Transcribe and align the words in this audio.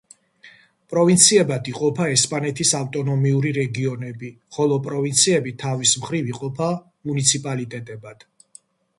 პროვინციებად 0.91 1.67
იყოფა 1.71 2.05
ესპანეთის 2.13 2.71
ავტონომიური 2.79 3.51
რეგიონები, 3.57 4.29
ხოლო 4.57 4.79
პროვინციები 4.87 5.53
თავის 5.65 5.93
მხრივ 6.05 6.31
იყოფა 6.33 6.71
მუნიციპალიტეტებად. 7.11 8.25